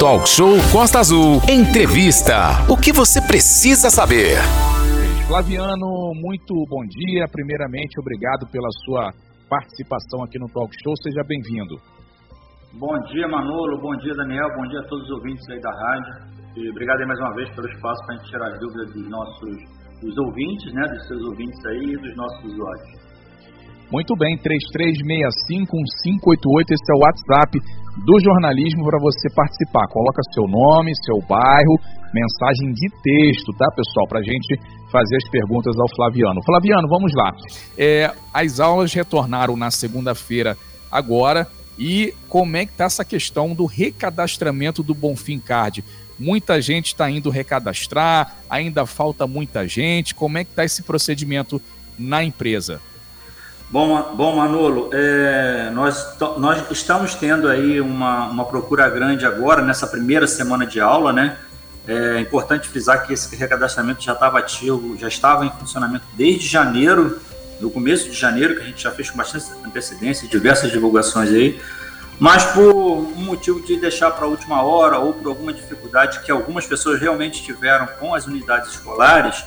Talk 0.00 0.24
Show 0.24 0.56
Costa 0.72 1.04
Azul. 1.04 1.44
Entrevista. 1.44 2.64
O 2.72 2.74
que 2.74 2.88
você 2.88 3.20
precisa 3.20 3.92
saber? 3.92 4.40
Flaviano, 5.28 6.16
muito 6.16 6.56
bom 6.72 6.80
dia. 6.88 7.28
Primeiramente, 7.28 8.00
obrigado 8.00 8.48
pela 8.48 8.72
sua 8.80 9.12
participação 9.44 10.24
aqui 10.24 10.40
no 10.40 10.48
Talk 10.48 10.72
Show. 10.80 10.96
Seja 11.04 11.20
bem-vindo. 11.28 11.76
Bom 12.80 12.96
dia, 13.12 13.28
Manolo. 13.28 13.76
Bom 13.76 13.92
dia, 14.00 14.16
Daniel. 14.16 14.48
Bom 14.56 14.64
dia 14.72 14.80
a 14.80 14.88
todos 14.88 15.04
os 15.04 15.20
ouvintes 15.20 15.44
aí 15.50 15.60
da 15.60 15.68
rádio. 15.68 16.32
E 16.56 16.70
obrigado 16.70 17.00
aí 17.00 17.06
mais 17.06 17.20
uma 17.20 17.34
vez 17.36 17.50
pelo 17.52 17.68
espaço 17.68 18.00
para 18.06 18.14
a 18.14 18.16
gente 18.16 18.30
tirar 18.32 18.48
as 18.48 18.58
dúvidas 18.58 18.88
dos 18.96 19.04
nossos 19.04 19.52
dos 20.00 20.16
ouvintes, 20.16 20.72
né, 20.72 20.80
dos 20.96 21.08
seus 21.08 21.20
ouvintes 21.28 21.60
aí 21.66 21.92
e 21.92 21.96
dos 22.00 22.16
nossos 22.16 22.40
usuários. 22.48 22.88
Muito 23.92 24.16
bem, 24.16 24.38
3365-1588, 24.38 26.70
esse 26.70 26.88
é 26.88 26.94
o 26.94 27.02
WhatsApp 27.02 27.58
do 27.96 28.20
jornalismo 28.20 28.84
para 28.84 28.98
você 29.00 29.28
participar. 29.34 29.86
Coloca 29.88 30.22
seu 30.32 30.44
nome, 30.46 30.92
seu 31.04 31.18
bairro, 31.26 31.74
mensagem 32.14 32.72
de 32.72 32.88
texto, 33.02 33.52
tá, 33.58 33.66
pessoal? 33.74 34.06
Para 34.08 34.20
a 34.20 34.22
gente 34.22 34.58
fazer 34.90 35.16
as 35.16 35.28
perguntas 35.30 35.74
ao 35.78 35.88
Flaviano. 35.94 36.40
Flaviano, 36.44 36.88
vamos 36.88 37.12
lá. 37.14 37.30
É, 37.76 38.12
as 38.32 38.60
aulas 38.60 38.92
retornaram 38.92 39.56
na 39.56 39.70
segunda-feira 39.70 40.56
agora 40.90 41.46
e 41.78 42.14
como 42.28 42.56
é 42.56 42.66
que 42.66 42.72
está 42.72 42.84
essa 42.84 43.04
questão 43.04 43.54
do 43.54 43.64
recadastramento 43.64 44.82
do 44.82 44.94
Bonfim 44.94 45.38
Card? 45.38 45.84
Muita 46.18 46.60
gente 46.60 46.88
está 46.88 47.10
indo 47.10 47.30
recadastrar, 47.30 48.36
ainda 48.50 48.84
falta 48.84 49.26
muita 49.26 49.66
gente. 49.66 50.14
Como 50.14 50.36
é 50.36 50.44
que 50.44 50.50
está 50.50 50.64
esse 50.64 50.82
procedimento 50.82 51.60
na 51.98 52.22
empresa? 52.22 52.80
Bom, 53.70 54.16
bom 54.16 54.34
Manolo, 54.34 54.90
é, 54.92 55.70
nós, 55.72 56.16
nós 56.38 56.68
estamos 56.72 57.14
tendo 57.14 57.46
aí 57.46 57.80
uma, 57.80 58.26
uma 58.26 58.44
procura 58.44 58.90
grande 58.90 59.24
agora, 59.24 59.62
nessa 59.62 59.86
primeira 59.86 60.26
semana 60.26 60.66
de 60.66 60.80
aula, 60.80 61.12
né? 61.12 61.36
É 61.86 62.18
importante 62.18 62.68
frisar 62.68 63.06
que 63.06 63.12
esse 63.12 63.34
recadastramento 63.36 64.02
já 64.02 64.12
estava 64.12 64.40
ativo, 64.40 64.96
já 64.98 65.06
estava 65.06 65.46
em 65.46 65.50
funcionamento 65.50 66.04
desde 66.14 66.48
janeiro, 66.48 67.20
no 67.60 67.70
começo 67.70 68.10
de 68.10 68.16
janeiro, 68.16 68.56
que 68.56 68.62
a 68.62 68.64
gente 68.64 68.82
já 68.82 68.90
fez 68.90 69.08
com 69.08 69.16
bastante 69.16 69.46
antecedência, 69.64 70.26
diversas 70.26 70.72
divulgações 70.72 71.30
aí, 71.30 71.60
mas 72.18 72.42
por 72.46 72.74
um 72.74 73.22
motivo 73.24 73.60
de 73.60 73.76
deixar 73.76 74.10
para 74.10 74.24
a 74.24 74.28
última 74.28 74.62
hora 74.62 74.98
ou 74.98 75.14
por 75.14 75.28
alguma 75.28 75.52
dificuldade 75.52 76.20
que 76.20 76.32
algumas 76.32 76.66
pessoas 76.66 77.00
realmente 77.00 77.40
tiveram 77.40 77.86
com 78.00 78.16
as 78.16 78.26
unidades 78.26 78.70
escolares, 78.72 79.44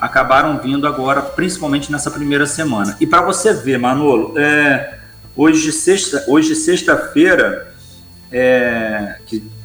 acabaram 0.00 0.58
vindo 0.58 0.86
agora, 0.86 1.22
principalmente 1.22 1.90
nessa 1.90 2.10
primeira 2.10 2.46
semana. 2.46 2.96
E 3.00 3.06
para 3.06 3.22
você 3.22 3.52
ver, 3.52 3.78
Manolo, 3.78 4.38
é, 4.38 4.98
hoje 5.34 5.72
sexta, 5.72 6.24
hoje 6.28 6.54
sexta-feira, 6.54 7.74
é, 8.30 9.16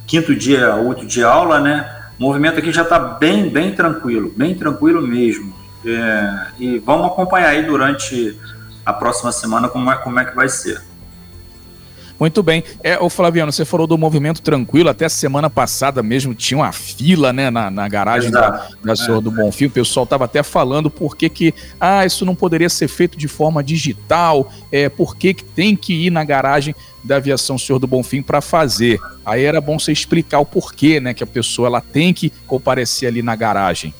quinto 0.07 0.35
dia 0.35 0.75
útil 0.75 1.07
de 1.07 1.23
aula, 1.23 1.59
né? 1.59 2.01
O 2.19 2.23
movimento 2.23 2.59
aqui 2.59 2.71
já 2.71 2.83
está 2.83 2.99
bem, 2.99 3.49
bem 3.49 3.73
tranquilo, 3.73 4.31
bem 4.35 4.55
tranquilo 4.55 5.01
mesmo. 5.01 5.53
É, 5.85 6.47
e 6.59 6.79
vamos 6.79 7.07
acompanhar 7.07 7.49
aí 7.49 7.63
durante 7.65 8.37
a 8.85 8.93
próxima 8.93 9.31
semana 9.31 9.67
como 9.67 9.91
é, 9.91 9.95
como 9.97 10.19
é 10.19 10.25
que 10.25 10.35
vai 10.35 10.47
ser. 10.47 10.81
Muito 12.21 12.43
bem. 12.43 12.63
É, 12.83 12.99
o 12.99 13.09
Flaviano, 13.09 13.51
você 13.51 13.65
falou 13.65 13.87
do 13.87 13.97
movimento 13.97 14.43
tranquilo, 14.43 14.89
até 14.89 15.09
semana 15.09 15.49
passada 15.49 16.03
mesmo 16.03 16.35
tinha 16.35 16.59
uma 16.59 16.71
fila 16.71 17.33
né, 17.33 17.49
na, 17.49 17.71
na 17.71 17.87
garagem 17.87 18.29
Exato. 18.29 18.75
da, 18.75 18.89
da 18.91 18.95
Senhor 18.95 19.17
é. 19.17 19.21
do 19.21 19.31
Bonfim. 19.31 19.65
O 19.65 19.71
pessoal 19.71 20.03
estava 20.03 20.25
até 20.25 20.43
falando 20.43 20.91
por 20.91 21.17
que, 21.17 21.27
que 21.27 21.51
ah, 21.79 22.05
isso 22.05 22.23
não 22.23 22.35
poderia 22.35 22.69
ser 22.69 22.87
feito 22.87 23.17
de 23.17 23.27
forma 23.27 23.63
digital, 23.63 24.53
é, 24.71 24.87
por 24.87 25.15
que, 25.15 25.33
que 25.33 25.43
tem 25.43 25.75
que 25.75 25.95
ir 25.95 26.11
na 26.11 26.23
garagem 26.23 26.75
da 27.03 27.15
aviação 27.15 27.57
Senhor 27.57 27.79
do 27.79 27.87
Bonfim 27.87 28.21
para 28.21 28.39
fazer. 28.39 28.99
Aí 29.25 29.43
era 29.43 29.59
bom 29.59 29.79
você 29.79 29.91
explicar 29.91 30.37
o 30.37 30.45
porquê, 30.45 30.99
né? 30.99 31.15
Que 31.15 31.23
a 31.23 31.27
pessoa 31.27 31.69
ela 31.69 31.81
tem 31.81 32.13
que 32.13 32.31
comparecer 32.45 33.09
ali 33.09 33.23
na 33.23 33.35
garagem. 33.35 33.95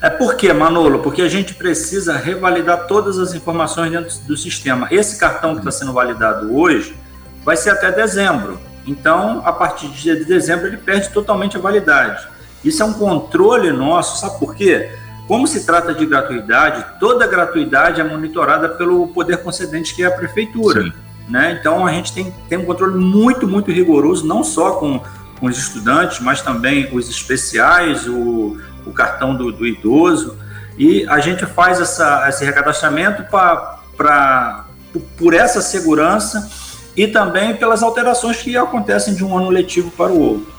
É 0.00 0.08
por 0.08 0.34
quê, 0.34 0.50
Manolo? 0.50 1.00
Porque 1.00 1.20
a 1.20 1.28
gente 1.28 1.52
precisa 1.52 2.16
revalidar 2.16 2.86
todas 2.86 3.18
as 3.18 3.34
informações 3.34 3.92
dentro 3.92 4.18
do 4.20 4.34
sistema. 4.34 4.88
Esse 4.90 5.18
cartão 5.18 5.52
que 5.52 5.60
está 5.60 5.70
sendo 5.70 5.92
validado 5.92 6.56
hoje, 6.56 6.96
vai 7.44 7.56
ser 7.56 7.70
até 7.70 7.90
dezembro. 7.90 8.58
Então, 8.86 9.42
a 9.44 9.52
partir 9.52 9.88
de 9.88 10.24
dezembro, 10.24 10.66
ele 10.66 10.76
perde 10.76 11.10
totalmente 11.10 11.56
a 11.56 11.60
validade. 11.60 12.26
Isso 12.64 12.82
é 12.82 12.86
um 12.86 12.92
controle 12.92 13.70
nosso, 13.72 14.20
sabe 14.20 14.38
por 14.38 14.54
quê? 14.54 14.90
Como 15.26 15.46
se 15.46 15.64
trata 15.64 15.94
de 15.94 16.04
gratuidade, 16.04 16.84
toda 16.98 17.26
gratuidade 17.26 18.00
é 18.00 18.04
monitorada 18.04 18.68
pelo 18.70 19.08
poder 19.08 19.38
concedente, 19.38 19.94
que 19.94 20.02
é 20.02 20.06
a 20.06 20.10
prefeitura. 20.10 20.92
Né? 21.28 21.56
Então, 21.58 21.86
a 21.86 21.92
gente 21.92 22.12
tem, 22.12 22.34
tem 22.48 22.58
um 22.58 22.64
controle 22.64 22.98
muito, 22.98 23.46
muito 23.46 23.70
rigoroso, 23.70 24.26
não 24.26 24.42
só 24.42 24.72
com, 24.72 25.00
com 25.38 25.46
os 25.46 25.56
estudantes, 25.56 26.18
mas 26.20 26.42
também 26.42 26.88
os 26.92 27.08
especiais, 27.08 28.08
o, 28.08 28.58
o 28.84 28.92
cartão 28.92 29.36
do, 29.36 29.52
do 29.52 29.66
idoso. 29.66 30.36
E 30.76 31.06
a 31.08 31.20
gente 31.20 31.46
faz 31.46 31.80
essa, 31.80 32.28
esse 32.28 32.44
recadastramento 32.44 33.22
pra, 33.24 33.78
pra, 33.96 34.64
por 35.16 35.32
essa 35.32 35.60
segurança 35.60 36.50
e 37.00 37.08
também 37.08 37.56
pelas 37.56 37.82
alterações 37.82 38.42
que 38.42 38.54
acontecem 38.58 39.14
de 39.14 39.24
um 39.24 39.34
ano 39.34 39.48
letivo 39.48 39.90
para 39.90 40.12
o 40.12 40.20
outro. 40.20 40.52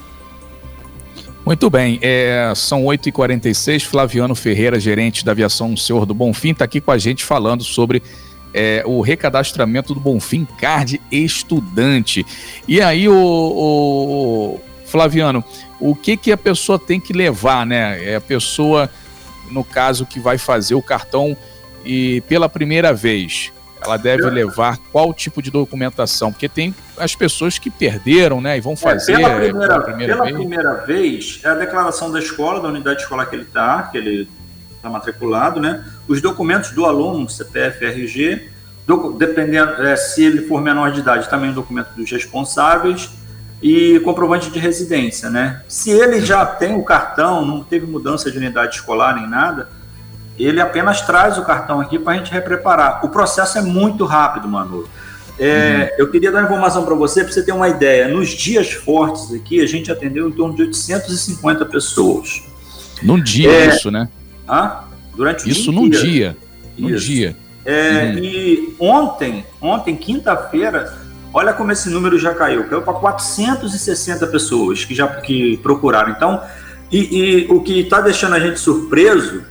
Muito 1.45 1.69
bem, 1.69 1.99
é, 2.01 2.51
são 2.55 2.85
8h46, 2.85 3.85
Flaviano 3.85 4.33
Ferreira, 4.33 4.79
gerente 4.79 5.23
da 5.23 5.33
aviação 5.33 5.77
Senhor 5.77 6.03
do 6.03 6.15
Bonfim, 6.15 6.49
está 6.49 6.65
aqui 6.65 6.81
com 6.81 6.89
a 6.89 6.97
gente 6.97 7.23
falando 7.23 7.63
sobre 7.63 8.01
é, 8.55 8.81
o 8.87 9.01
recadastramento 9.01 9.93
do 9.93 9.99
Bonfim 9.99 10.47
Card 10.57 10.99
Estudante. 11.11 12.25
E 12.67 12.81
aí, 12.81 13.07
o, 13.07 13.13
o, 13.13 14.59
Flaviano, 14.85 15.43
o 15.79 15.93
que, 15.93 16.17
que 16.17 16.31
a 16.31 16.37
pessoa 16.37 16.79
tem 16.79 16.99
que 16.99 17.13
levar, 17.13 17.67
né? 17.67 18.03
É 18.03 18.15
a 18.15 18.21
pessoa, 18.21 18.89
no 19.51 19.63
caso, 19.63 20.07
que 20.07 20.19
vai 20.19 20.39
fazer 20.39 20.73
o 20.73 20.81
cartão 20.81 21.37
e 21.85 22.21
pela 22.21 22.49
primeira 22.49 22.91
vez 22.91 23.51
ela 23.83 23.97
deve 23.97 24.29
levar 24.29 24.77
qual 24.91 25.13
tipo 25.13 25.41
de 25.41 25.49
documentação? 25.49 26.31
Porque 26.31 26.47
tem 26.47 26.73
as 26.97 27.15
pessoas 27.15 27.57
que 27.57 27.69
perderam, 27.69 28.39
né, 28.39 28.57
e 28.57 28.61
vão 28.61 28.73
é, 28.73 28.75
fazer 28.75 29.13
é, 29.13 29.17
pela 29.17 29.35
primeira, 29.35 29.67
pela 29.67 29.81
primeira 29.81 30.13
pela 30.13 30.25
vez. 30.25 30.37
primeira 30.37 30.73
vez 30.85 31.39
é 31.43 31.49
a 31.49 31.55
declaração 31.55 32.11
da 32.11 32.19
escola, 32.19 32.61
da 32.61 32.69
unidade 32.69 33.01
escolar 33.01 33.25
que 33.25 33.35
ele 33.35 33.43
está, 33.43 33.83
que 33.83 33.97
ele 33.97 34.29
está 34.75 34.89
matriculado, 34.89 35.59
né, 35.59 35.83
os 36.07 36.21
documentos 36.21 36.71
do 36.71 36.85
aluno, 36.85 37.29
CPF, 37.29 37.83
RG, 37.85 38.49
do, 38.85 39.13
dependendo 39.13 39.85
é, 39.85 39.95
se 39.95 40.23
ele 40.23 40.47
for 40.47 40.61
menor 40.61 40.91
de 40.91 40.99
idade, 40.99 41.29
também 41.29 41.51
o 41.51 41.53
documento 41.53 41.89
dos 41.95 42.09
responsáveis 42.11 43.09
e 43.61 43.99
comprovante 43.99 44.49
de 44.49 44.57
residência, 44.57 45.29
né? 45.29 45.61
Se 45.67 45.91
ele 45.91 46.19
já 46.25 46.43
tem 46.45 46.75
o 46.75 46.83
cartão, 46.83 47.45
não 47.45 47.63
teve 47.63 47.85
mudança 47.85 48.31
de 48.31 48.37
unidade 48.37 48.75
escolar 48.75 49.15
nem 49.15 49.29
nada, 49.29 49.69
ele 50.37 50.59
apenas 50.59 51.01
traz 51.01 51.37
o 51.37 51.43
cartão 51.43 51.79
aqui 51.79 51.99
para 51.99 52.13
a 52.13 52.17
gente 52.17 52.31
repreparar. 52.31 53.05
O 53.05 53.09
processo 53.09 53.57
é 53.57 53.61
muito 53.61 54.05
rápido, 54.05 54.47
Manu. 54.47 54.87
É, 55.39 55.93
uhum. 55.97 56.05
Eu 56.05 56.11
queria 56.11 56.31
dar 56.31 56.39
uma 56.39 56.45
informação 56.45 56.85
para 56.85 56.95
você, 56.95 57.23
para 57.23 57.33
você 57.33 57.43
ter 57.43 57.51
uma 57.51 57.67
ideia. 57.67 58.07
Nos 58.07 58.29
dias 58.29 58.71
fortes 58.71 59.33
aqui, 59.33 59.61
a 59.61 59.65
gente 59.65 59.91
atendeu 59.91 60.29
em 60.29 60.31
torno 60.31 60.55
de 60.55 60.63
850 60.63 61.65
pessoas. 61.65 62.43
Num 63.01 63.21
dia, 63.21 63.49
é, 63.49 63.67
isso, 63.67 63.89
né? 63.89 64.07
Ah, 64.47 64.83
durante 65.15 65.49
Isso 65.49 65.71
num 65.71 65.89
dias. 65.89 66.01
dia. 66.01 66.37
Num 66.77 66.95
dia. 66.95 67.35
É, 67.65 68.13
uhum. 68.13 68.17
E 68.19 68.75
ontem, 68.79 69.45
ontem, 69.61 69.95
quinta-feira, 69.95 70.93
olha 71.33 71.53
como 71.53 71.71
esse 71.71 71.89
número 71.89 72.17
já 72.17 72.33
caiu. 72.33 72.65
Caiu 72.65 72.81
para 72.81 72.93
460 72.93 74.27
pessoas 74.27 74.83
que 74.83 74.95
já 74.95 75.07
que 75.07 75.57
procuraram. 75.57 76.11
Então, 76.11 76.41
e, 76.91 77.45
e 77.45 77.47
o 77.49 77.61
que 77.61 77.81
está 77.81 78.01
deixando 78.01 78.35
a 78.35 78.39
gente 78.39 78.59
surpreso 78.59 79.43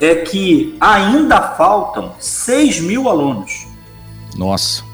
é 0.00 0.14
que 0.16 0.76
ainda 0.80 1.40
faltam 1.40 2.14
6 2.18 2.80
mil 2.80 3.08
alunos. 3.08 3.66
Nossa. 4.36 4.84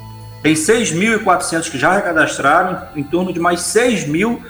Tem 0.42 0.54
6.400 0.54 1.70
que 1.70 1.78
já 1.78 1.92
recadastraram, 1.94 2.88
em 2.94 3.02
torno 3.02 3.32
de 3.32 3.40
mais 3.40 3.60
6 3.62 4.06
mil 4.06 4.42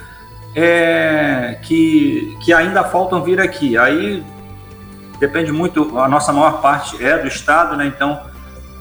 é, 0.54 1.59
que, 1.62 2.36
que 2.45 2.53
ainda 2.53 2.84
faltam 2.84 3.22
vir 3.22 3.41
aqui. 3.41 3.77
Aí 3.77 4.24
depende 5.18 5.53
muito, 5.53 5.98
a 5.98 6.09
nossa 6.09 6.33
maior 6.33 6.60
parte 6.60 7.03
é 7.04 7.18
do 7.18 7.28
Estado, 7.28 7.77
né? 7.77 7.86
Então 7.86 8.21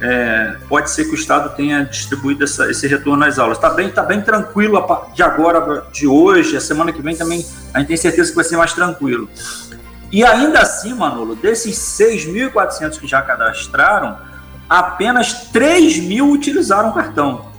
é, 0.02 0.58
pode 0.68 0.90
ser 0.90 1.06
que 1.06 1.12
o 1.12 1.16
Estado 1.16 1.56
tenha 1.56 1.84
distribuído 1.84 2.44
essa, 2.44 2.70
esse 2.70 2.88
retorno 2.88 3.24
às 3.24 3.40
aulas. 3.40 3.58
Está 3.58 3.70
bem, 3.70 3.90
tá 3.90 4.04
bem 4.04 4.22
tranquilo 4.22 4.84
de 5.14 5.24
agora, 5.24 5.86
de 5.92 6.08
hoje, 6.08 6.58
a 6.58 6.62
semana 6.62 6.92
que 6.92 7.02
vem 7.02 7.16
também 7.16 7.46
a 7.74 7.80
gente 7.80 7.88
tem 7.88 7.98
certeza 7.98 8.30
que 8.30 8.36
vai 8.36 8.46
ser 8.46 8.58
mais 8.58 8.74
tranquilo. 8.74 9.30
E 10.14 10.24
ainda 10.24 10.60
assim, 10.60 10.94
Manolo, 10.94 11.36
desses 11.36 11.76
6.400 11.76 13.00
que 13.00 13.08
já 13.08 13.20
cadastraram, 13.20 14.16
apenas 14.70 15.48
3 15.52 15.98
mil 16.04 16.30
utilizaram 16.30 16.90
o 16.90 16.94
cartão. 16.94 17.52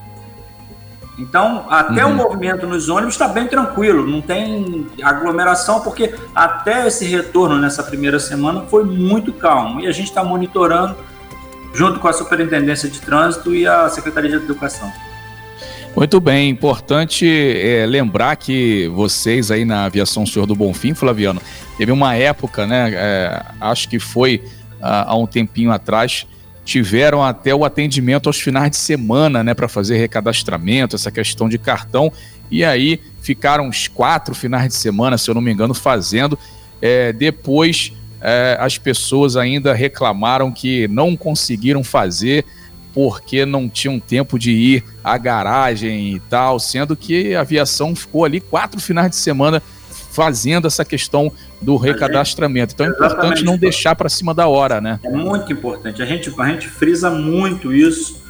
Então, 1.18 1.66
até 1.68 2.06
uhum. 2.06 2.12
o 2.12 2.14
movimento 2.14 2.64
nos 2.64 2.88
ônibus 2.88 3.14
está 3.14 3.26
bem 3.26 3.48
tranquilo, 3.48 4.06
não 4.06 4.20
tem 4.20 4.86
aglomeração, 5.02 5.80
porque 5.80 6.14
até 6.32 6.86
esse 6.86 7.04
retorno 7.04 7.58
nessa 7.58 7.82
primeira 7.82 8.20
semana 8.20 8.62
foi 8.62 8.84
muito 8.84 9.32
calmo. 9.32 9.80
E 9.80 9.88
a 9.88 9.92
gente 9.92 10.08
está 10.08 10.22
monitorando 10.22 10.96
junto 11.72 11.98
com 11.98 12.06
a 12.06 12.12
Superintendência 12.12 12.88
de 12.88 13.00
Trânsito 13.00 13.52
e 13.52 13.66
a 13.66 13.88
Secretaria 13.88 14.30
de 14.30 14.36
Educação. 14.36 14.92
Muito 15.96 16.18
bem, 16.20 16.50
importante 16.50 17.24
é, 17.24 17.86
lembrar 17.86 18.34
que 18.34 18.88
vocês 18.88 19.52
aí 19.52 19.64
na 19.64 19.84
aviação 19.84 20.26
Senhor 20.26 20.44
do 20.44 20.54
Bonfim, 20.56 20.92
Flaviano, 20.92 21.40
teve 21.78 21.92
uma 21.92 22.16
época, 22.16 22.66
né? 22.66 22.90
É, 22.92 23.44
acho 23.60 23.88
que 23.88 24.00
foi 24.00 24.42
há, 24.82 25.12
há 25.12 25.16
um 25.16 25.24
tempinho 25.24 25.70
atrás, 25.70 26.26
tiveram 26.64 27.22
até 27.22 27.54
o 27.54 27.64
atendimento 27.64 28.28
aos 28.28 28.40
finais 28.40 28.72
de 28.72 28.76
semana, 28.76 29.44
né, 29.44 29.54
para 29.54 29.68
fazer 29.68 29.96
recadastramento, 29.96 30.96
essa 30.96 31.12
questão 31.12 31.48
de 31.48 31.58
cartão, 31.58 32.12
e 32.50 32.64
aí 32.64 33.00
ficaram 33.22 33.68
uns 33.68 33.86
quatro 33.86 34.34
finais 34.34 34.66
de 34.66 34.74
semana, 34.74 35.16
se 35.16 35.30
eu 35.30 35.34
não 35.34 35.42
me 35.42 35.52
engano, 35.52 35.74
fazendo. 35.74 36.36
É, 36.82 37.12
depois 37.12 37.92
é, 38.20 38.56
as 38.58 38.78
pessoas 38.78 39.36
ainda 39.36 39.72
reclamaram 39.72 40.50
que 40.50 40.88
não 40.88 41.16
conseguiram 41.16 41.84
fazer 41.84 42.44
porque 42.94 43.44
não 43.44 43.68
tinham 43.68 43.98
tempo 43.98 44.38
de 44.38 44.52
ir 44.52 44.84
à 45.02 45.18
garagem 45.18 46.14
e 46.14 46.20
tal, 46.20 46.60
sendo 46.60 46.96
que 46.96 47.34
a 47.34 47.40
aviação 47.40 47.94
ficou 47.94 48.24
ali 48.24 48.40
quatro 48.40 48.80
finais 48.80 49.10
de 49.10 49.16
semana 49.16 49.60
fazendo 50.12 50.68
essa 50.68 50.84
questão 50.84 51.32
do 51.60 51.76
recadastramento. 51.76 52.72
Então 52.72 52.86
é 52.86 52.90
importante 52.90 53.44
não 53.44 53.58
deixar 53.58 53.96
para 53.96 54.08
cima 54.08 54.32
da 54.32 54.46
hora, 54.46 54.80
né? 54.80 55.00
É 55.02 55.10
muito 55.10 55.52
importante. 55.52 56.00
A 56.00 56.06
gente, 56.06 56.32
a 56.38 56.46
gente 56.46 56.68
frisa 56.68 57.10
muito 57.10 57.72
isso. 57.72 58.22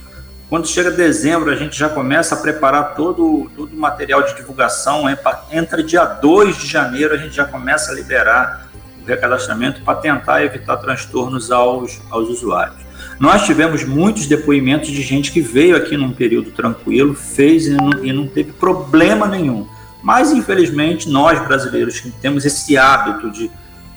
Quando 0.48 0.66
chega 0.66 0.90
dezembro, 0.90 1.50
a 1.50 1.56
gente 1.56 1.78
já 1.78 1.88
começa 1.88 2.34
a 2.34 2.38
preparar 2.38 2.94
todo, 2.94 3.50
todo 3.54 3.72
o 3.72 3.76
material 3.76 4.22
de 4.22 4.34
divulgação. 4.34 5.04
Entra 5.50 5.82
dia 5.82 6.04
2 6.04 6.56
de 6.56 6.66
janeiro, 6.66 7.12
a 7.12 7.18
gente 7.18 7.34
já 7.34 7.44
começa 7.44 7.92
a 7.92 7.94
liberar 7.94 8.68
o 9.02 9.06
recadastramento 9.06 9.82
para 9.82 9.98
tentar 9.98 10.42
evitar 10.42 10.78
transtornos 10.78 11.50
aos, 11.50 12.00
aos 12.10 12.28
usuários. 12.28 12.78
Nós 13.18 13.44
tivemos 13.44 13.84
muitos 13.84 14.26
depoimentos 14.26 14.90
de 14.90 15.02
gente 15.02 15.30
que 15.32 15.40
veio 15.40 15.76
aqui 15.76 15.96
num 15.96 16.12
período 16.12 16.50
tranquilo, 16.50 17.14
fez 17.14 17.66
e 17.66 17.70
não, 17.70 18.04
e 18.04 18.12
não 18.12 18.26
teve 18.26 18.52
problema 18.52 19.26
nenhum. 19.26 19.66
Mas, 20.02 20.32
infelizmente, 20.32 21.08
nós 21.08 21.40
brasileiros 21.46 22.00
que 22.00 22.10
temos 22.10 22.44
esse 22.44 22.76
hábito 22.76 23.30
de 23.30 23.50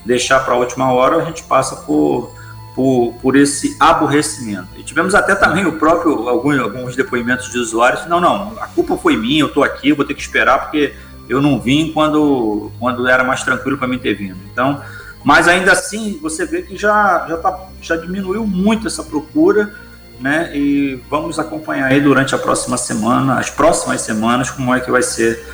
deixar 0.04 0.40
para 0.40 0.54
a 0.54 0.56
última 0.56 0.90
hora, 0.92 1.16
a 1.16 1.24
gente 1.24 1.42
passa 1.42 1.76
por, 1.76 2.32
por, 2.74 3.14
por, 3.20 3.36
esse 3.36 3.76
aborrecimento. 3.78 4.68
E 4.76 4.82
tivemos 4.82 5.14
até 5.14 5.34
também 5.34 5.66
o 5.66 5.72
próprio, 5.78 6.28
alguns, 6.28 6.58
alguns 6.58 6.96
depoimentos 6.96 7.50
de 7.50 7.58
usuários, 7.58 8.06
não, 8.06 8.20
não, 8.20 8.54
a 8.58 8.68
culpa 8.68 8.96
foi 8.96 9.16
minha, 9.16 9.42
eu 9.42 9.48
estou 9.48 9.62
aqui, 9.62 9.90
eu 9.90 9.96
vou 9.96 10.04
ter 10.04 10.14
que 10.14 10.22
esperar 10.22 10.62
porque 10.62 10.94
eu 11.28 11.42
não 11.42 11.60
vim 11.60 11.92
quando, 11.92 12.72
quando 12.78 13.06
era 13.06 13.22
mais 13.22 13.42
tranquilo 13.42 13.76
para 13.76 13.86
mim 13.86 13.98
ter 13.98 14.14
vindo. 14.14 14.38
Então, 14.50 14.80
mas 15.24 15.48
ainda 15.48 15.72
assim, 15.72 16.18
você 16.22 16.46
vê 16.46 16.62
que 16.62 16.76
já, 16.76 17.26
já, 17.28 17.36
tá, 17.36 17.68
já 17.80 17.96
diminuiu 17.96 18.46
muito 18.46 18.86
essa 18.86 19.02
procura, 19.02 19.74
né? 20.20 20.50
E 20.54 21.00
vamos 21.08 21.38
acompanhar 21.38 21.86
aí 21.86 22.00
durante 22.00 22.34
a 22.34 22.38
próxima 22.38 22.76
semana, 22.76 23.38
as 23.38 23.50
próximas 23.50 24.00
semanas, 24.00 24.50
como 24.50 24.74
é 24.74 24.80
que 24.80 24.90
vai 24.90 25.02
ser 25.02 25.44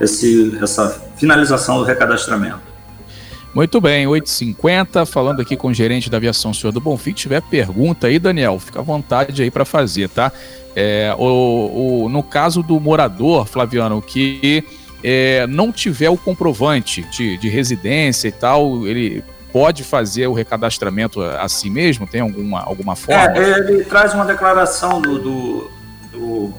esse, 0.00 0.58
essa 0.62 0.88
finalização 1.16 1.78
do 1.78 1.84
recadastramento. 1.84 2.74
Muito 3.54 3.80
bem, 3.80 4.04
8h50, 4.06 5.06
falando 5.06 5.40
aqui 5.40 5.56
com 5.56 5.68
o 5.68 5.74
gerente 5.74 6.10
da 6.10 6.16
aviação, 6.16 6.52
senhor 6.52 6.72
do 6.72 6.80
Bonfim. 6.80 7.12
Tiver 7.12 7.40
pergunta 7.40 8.08
aí, 8.08 8.18
Daniel, 8.18 8.58
fica 8.58 8.80
à 8.80 8.82
vontade 8.82 9.40
aí 9.42 9.50
para 9.50 9.64
fazer, 9.64 10.08
tá? 10.08 10.32
É, 10.74 11.14
o, 11.16 12.04
o, 12.04 12.08
no 12.08 12.20
caso 12.20 12.64
do 12.64 12.80
morador, 12.80 13.46
Flaviano, 13.46 14.02
que 14.02 14.64
é, 15.04 15.46
não 15.46 15.70
tiver 15.70 16.08
o 16.08 16.16
comprovante 16.16 17.02
de, 17.10 17.36
de 17.36 17.48
residência 17.50 18.28
e 18.28 18.32
tal, 18.32 18.86
ele 18.86 19.22
pode 19.52 19.84
fazer 19.84 20.26
o 20.26 20.32
recadastramento 20.32 21.20
assim 21.20 21.68
mesmo? 21.68 22.06
Tem 22.06 22.22
alguma, 22.22 22.62
alguma 22.62 22.96
forma? 22.96 23.36
É, 23.36 23.58
ele 23.58 23.84
traz 23.84 24.14
uma 24.14 24.24
declaração 24.24 25.02
do, 25.02 25.18
do, 25.18 25.70
do, 26.10 26.54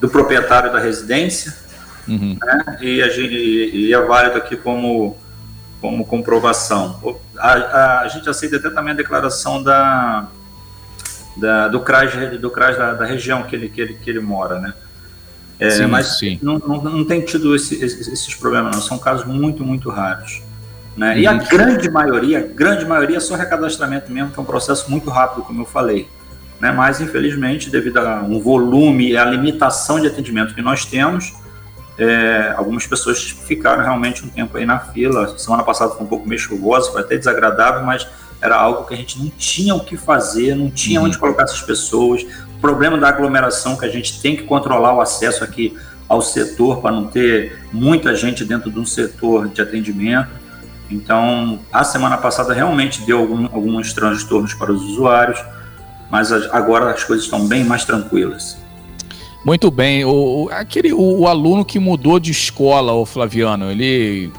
do 0.00 0.08
proprietário 0.08 0.72
da 0.72 0.80
residência 0.80 1.54
uhum. 2.08 2.36
né? 2.44 2.78
e, 2.80 3.00
a 3.00 3.08
gente, 3.08 3.32
e 3.32 3.94
é 3.94 4.00
válido 4.00 4.38
aqui 4.38 4.56
como, 4.56 5.16
como 5.80 6.04
comprovação. 6.04 7.16
A, 7.38 7.52
a, 7.52 8.00
a, 8.00 8.08
gente 8.08 8.28
aceita 8.28 8.56
até 8.56 8.70
também 8.70 8.92
a 8.92 8.96
declaração 8.96 9.62
da, 9.62 10.26
da, 11.36 11.68
do 11.68 11.78
CRAS, 11.78 12.12
do 12.40 12.50
CRAS 12.50 12.76
da, 12.76 12.94
da 12.94 13.04
região 13.04 13.44
que 13.44 13.54
ele, 13.54 13.68
que, 13.68 13.80
ele, 13.80 13.94
que 13.94 14.10
ele 14.10 14.20
mora, 14.20 14.58
né? 14.58 14.74
É, 15.58 15.70
sim, 15.70 15.86
mas 15.86 16.18
sim. 16.18 16.38
Não, 16.40 16.58
não, 16.58 16.82
não, 16.82 17.04
tem 17.04 17.20
tido 17.20 17.54
esse, 17.54 17.82
esses 17.82 18.34
problemas, 18.34 18.74
não. 18.74 18.82
São 18.82 18.98
casos 18.98 19.26
muito, 19.26 19.64
muito 19.64 19.90
raros. 19.90 20.42
Né? 20.96 21.14
Uhum. 21.14 21.18
E 21.18 21.26
a 21.26 21.32
uhum. 21.32 21.44
grande 21.50 21.90
maioria, 21.90 22.38
a 22.38 22.42
grande 22.42 22.84
maioria 22.84 23.16
é 23.16 23.20
só 23.20 23.34
recadastramento 23.34 24.10
mesmo, 24.10 24.30
que 24.30 24.38
é 24.38 24.42
um 24.42 24.46
processo 24.46 24.90
muito 24.90 25.10
rápido, 25.10 25.42
como 25.42 25.62
eu 25.62 25.66
falei. 25.66 26.08
Né? 26.60 26.70
Mas, 26.70 27.00
infelizmente, 27.00 27.70
devido 27.70 27.98
a 27.98 28.22
um 28.22 28.40
volume 28.40 29.10
e 29.10 29.16
a 29.16 29.24
limitação 29.24 30.00
de 30.00 30.06
atendimento 30.06 30.54
que 30.54 30.62
nós 30.62 30.84
temos, 30.84 31.32
é, 31.98 32.54
algumas 32.56 32.86
pessoas 32.86 33.20
ficaram 33.22 33.82
realmente 33.82 34.24
um 34.24 34.28
tempo 34.28 34.56
aí 34.56 34.64
na 34.64 34.78
fila. 34.78 35.36
Semana 35.36 35.64
passada 35.64 35.92
foi 35.92 36.04
um 36.04 36.08
pouco 36.08 36.28
meio 36.28 36.40
chuvosa, 36.40 36.92
foi 36.92 37.00
até 37.00 37.16
desagradável, 37.16 37.84
mas 37.84 38.06
era 38.40 38.56
algo 38.56 38.86
que 38.86 38.94
a 38.94 38.96
gente 38.96 39.18
não 39.18 39.28
tinha 39.30 39.74
o 39.74 39.80
que 39.80 39.96
fazer, 39.96 40.54
não 40.54 40.70
tinha 40.70 41.00
uhum. 41.00 41.06
onde 41.06 41.18
colocar 41.18 41.42
essas 41.42 41.60
pessoas, 41.62 42.24
problema 42.60 42.98
da 42.98 43.08
aglomeração, 43.08 43.76
que 43.76 43.84
a 43.84 43.88
gente 43.88 44.20
tem 44.20 44.36
que 44.36 44.42
controlar 44.44 44.94
o 44.94 45.00
acesso 45.00 45.44
aqui 45.44 45.76
ao 46.08 46.22
setor 46.22 46.80
para 46.80 46.90
não 46.90 47.06
ter 47.06 47.58
muita 47.72 48.14
gente 48.16 48.44
dentro 48.44 48.70
de 48.70 48.78
um 48.78 48.86
setor 48.86 49.48
de 49.48 49.60
atendimento. 49.60 50.30
Então, 50.90 51.58
a 51.70 51.84
semana 51.84 52.16
passada 52.16 52.54
realmente 52.54 53.02
deu 53.02 53.18
algum, 53.18 53.44
alguns 53.46 53.92
transtornos 53.92 54.54
para 54.54 54.72
os 54.72 54.82
usuários, 54.82 55.38
mas 56.10 56.32
agora 56.32 56.90
as 56.90 57.04
coisas 57.04 57.26
estão 57.26 57.46
bem 57.46 57.62
mais 57.62 57.84
tranquilas. 57.84 58.56
Muito 59.44 59.70
bem. 59.70 60.04
O, 60.04 60.48
aquele, 60.50 60.92
o, 60.92 61.20
o 61.20 61.28
aluno 61.28 61.64
que 61.64 61.78
mudou 61.78 62.18
de 62.18 62.30
escola, 62.30 62.92
o 62.92 63.04
Flaviano, 63.04 63.70
ele 63.70 64.32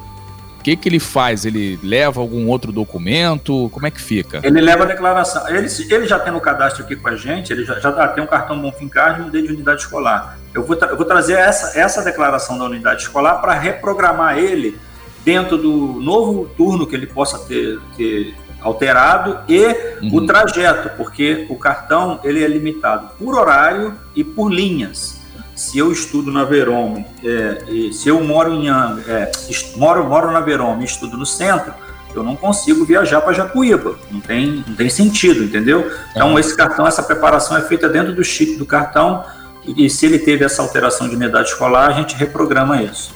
o 0.59 0.61
que, 0.61 0.75
que 0.75 0.89
ele 0.89 0.99
faz? 0.99 1.45
Ele 1.45 1.79
leva 1.81 2.19
algum 2.19 2.47
outro 2.49 2.69
documento? 2.71 3.69
Como 3.69 3.87
é 3.87 3.91
que 3.91 4.01
fica? 4.01 4.41
Ele 4.43 4.59
leva 4.59 4.83
a 4.83 4.87
declaração. 4.87 5.47
Ele, 5.47 5.67
ele 5.89 6.05
já 6.05 6.19
tem 6.19 6.33
no 6.33 6.41
cadastro 6.41 6.83
aqui 6.83 6.97
com 6.97 7.07
a 7.07 7.15
gente, 7.15 7.53
ele 7.53 7.63
já, 7.63 7.79
já 7.79 8.07
tem 8.09 8.21
um 8.21 8.27
cartão 8.27 8.59
Bonfim 8.59 8.89
Card 8.89 9.21
e 9.21 9.23
um 9.23 9.29
de 9.29 9.53
unidade 9.53 9.81
escolar. 9.81 10.37
Eu 10.53 10.65
vou, 10.65 10.75
eu 10.75 10.97
vou 10.97 11.05
trazer 11.05 11.35
essa, 11.35 11.79
essa 11.79 12.03
declaração 12.03 12.59
da 12.59 12.65
unidade 12.65 13.03
escolar 13.03 13.35
para 13.35 13.53
reprogramar 13.53 14.37
ele 14.37 14.77
dentro 15.23 15.57
do 15.57 16.01
novo 16.01 16.49
turno 16.57 16.85
que 16.85 16.95
ele 16.95 17.07
possa 17.07 17.39
ter, 17.39 17.79
ter 17.95 18.35
alterado 18.59 19.39
e 19.47 19.65
uhum. 20.01 20.15
o 20.15 20.25
trajeto, 20.25 20.89
porque 20.97 21.47
o 21.49 21.55
cartão 21.55 22.19
ele 22.21 22.43
é 22.43 22.47
limitado 22.47 23.11
por 23.17 23.33
horário 23.33 23.95
e 24.13 24.25
por 24.25 24.51
linhas 24.51 25.18
se 25.59 25.77
eu 25.77 25.91
estudo 25.91 26.31
na 26.31 26.45
Verome, 26.45 27.05
é, 27.21 27.91
se 27.91 28.07
eu 28.07 28.23
moro 28.23 28.53
em 28.53 28.69
é, 28.69 29.29
moro, 29.75 30.05
moro 30.05 30.31
na 30.31 30.39
Verome 30.39 30.83
e 30.83 30.85
estudo 30.85 31.17
no 31.17 31.25
centro, 31.25 31.73
eu 32.15 32.23
não 32.23 32.33
consigo 32.33 32.85
viajar 32.85 33.19
para 33.19 33.33
Jacuíba. 33.33 33.99
Não 34.09 34.21
tem, 34.21 34.63
não 34.65 34.73
tem 34.73 34.89
sentido, 34.89 35.43
entendeu? 35.43 35.91
Então, 36.11 36.39
esse 36.39 36.55
cartão, 36.55 36.87
essa 36.87 37.03
preparação 37.03 37.57
é 37.57 37.61
feita 37.61 37.89
dentro 37.89 38.15
do 38.15 38.23
chip 38.23 38.55
do 38.55 38.65
cartão 38.65 39.25
e, 39.65 39.85
e 39.85 39.89
se 39.89 40.05
ele 40.05 40.17
teve 40.17 40.45
essa 40.45 40.61
alteração 40.61 41.09
de 41.09 41.15
unidade 41.17 41.49
escolar, 41.49 41.89
a 41.89 41.93
gente 41.93 42.15
reprograma 42.15 42.81
isso. 42.81 43.13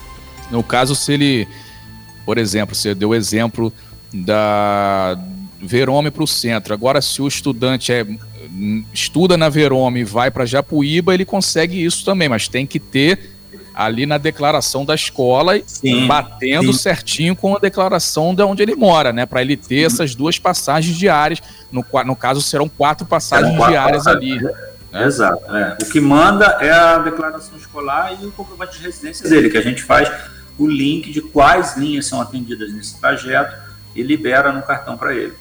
No 0.50 0.62
caso, 0.62 0.94
se 0.94 1.14
ele, 1.14 1.48
por 2.26 2.36
exemplo, 2.36 2.74
você 2.74 2.94
deu 2.94 3.08
o 3.08 3.14
exemplo 3.14 3.72
da 4.12 5.18
Verome 5.62 6.10
para 6.10 6.22
o 6.22 6.26
centro. 6.26 6.74
Agora, 6.74 7.00
se 7.00 7.22
o 7.22 7.26
estudante 7.26 7.90
é 7.90 8.06
estuda 8.92 9.36
na 9.36 9.48
Verome 9.48 10.00
e 10.00 10.04
vai 10.04 10.30
para 10.30 10.46
Japuíba, 10.46 11.14
ele 11.14 11.24
consegue 11.24 11.84
isso 11.84 12.04
também, 12.04 12.28
mas 12.28 12.48
tem 12.48 12.66
que 12.66 12.78
ter 12.78 13.34
ali 13.74 14.06
na 14.06 14.18
declaração 14.18 14.84
da 14.84 14.94
escola, 14.94 15.60
sim, 15.66 16.06
batendo 16.06 16.72
sim. 16.72 16.78
certinho 16.78 17.34
com 17.34 17.56
a 17.56 17.58
declaração 17.58 18.34
de 18.34 18.42
onde 18.42 18.62
ele 18.62 18.76
mora, 18.76 19.12
né? 19.12 19.26
Para 19.26 19.42
ele 19.42 19.56
ter 19.56 19.86
essas 19.86 20.14
duas 20.14 20.38
passagens 20.38 20.96
diárias. 20.96 21.40
No, 21.72 21.84
no 22.06 22.14
caso, 22.14 22.40
serão 22.40 22.68
quatro 22.68 23.04
passagens 23.04 23.56
quatro 23.56 23.72
diárias 23.72 24.04
passagens. 24.04 24.32
ali. 24.32 24.54
Né? 24.92 25.06
Exato. 25.06 25.56
É. 25.56 25.76
O 25.82 25.90
que 25.90 26.00
manda 26.00 26.58
é 26.60 26.70
a 26.70 26.98
declaração 26.98 27.56
escolar 27.58 28.16
e 28.20 28.26
o 28.26 28.30
comprovante 28.30 28.78
de 28.78 28.84
residência 28.84 29.28
dele, 29.28 29.50
que 29.50 29.58
a 29.58 29.62
gente 29.62 29.82
faz 29.82 30.10
o 30.56 30.68
link 30.68 31.10
de 31.10 31.20
quais 31.20 31.76
linhas 31.76 32.06
são 32.06 32.20
atendidas 32.20 32.72
nesse 32.72 33.00
trajeto 33.00 33.56
e 33.94 34.02
libera 34.02 34.52
no 34.52 34.62
cartão 34.62 34.96
para 34.96 35.12
ele. 35.12 35.32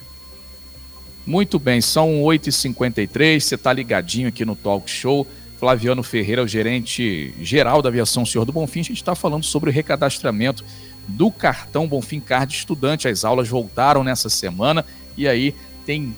Muito 1.26 1.58
bem, 1.58 1.80
são 1.80 2.22
8h53, 2.22 3.40
você 3.40 3.56
está 3.56 3.72
ligadinho 3.72 4.28
aqui 4.28 4.44
no 4.44 4.56
Talk 4.56 4.90
Show. 4.90 5.26
Flaviano 5.58 6.04
Ferreira, 6.04 6.44
o 6.44 6.48
gerente 6.48 7.34
geral 7.40 7.82
da 7.82 7.88
aviação 7.88 8.26
Senhor 8.26 8.44
do 8.44 8.52
Bonfim, 8.52 8.82
a 8.82 8.84
gente 8.84 8.98
está 8.98 9.16
falando 9.16 9.46
sobre 9.46 9.70
o 9.70 9.74
recadastramento 9.74 10.62
do 11.08 11.32
cartão 11.32 11.88
Bonfim 11.88 12.20
Card 12.20 12.54
Estudante. 12.54 13.08
As 13.08 13.24
aulas 13.24 13.48
voltaram 13.48 14.04
nessa 14.04 14.28
semana 14.28 14.86
e 15.16 15.26
aí 15.26 15.56
tem 15.86 16.14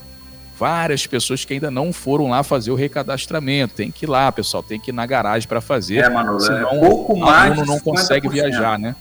várias 0.57 1.05
pessoas 1.05 1.45
que 1.45 1.53
ainda 1.53 1.69
não 1.69 1.93
foram 1.93 2.29
lá 2.29 2.41
fazer 2.41 2.71
o 2.71 2.75
recadastramento. 2.75 3.75
Tem 3.75 3.91
que 3.91 4.05
ir 4.05 4.09
lá, 4.09 4.31
pessoal, 4.31 4.63
tem 4.63 4.79
que 4.79 4.89
ir 4.91 4.93
na 4.93 5.05
garagem 5.05 5.47
para 5.47 5.61
fazer. 5.61 5.97
É, 5.97 6.09
Manolo, 6.09 6.37
é 6.37 6.39
senão 6.39 6.69
é 6.69 6.79
pouco 6.79 7.15
mais 7.15 7.51
o 7.51 7.53
aluno 7.53 7.67
não 7.67 7.79
consegue 7.79 8.27
viajar, 8.27 8.79
né? 8.79 8.95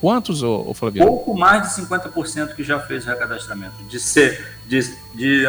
Quantos, 0.00 0.42
ô, 0.42 0.64
ô 0.66 0.74
Flaviano? 0.74 1.10
Pouco 1.10 1.36
mais 1.36 1.62
de 1.74 1.82
50% 1.82 2.54
que 2.54 2.64
já 2.64 2.80
fez 2.80 3.04
o 3.04 3.08
recadastramento. 3.08 3.74
De, 3.88 4.00
ser, 4.00 4.46
de, 4.66 4.80
de 5.14 5.44